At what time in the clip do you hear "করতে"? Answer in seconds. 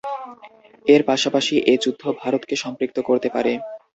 3.07-3.27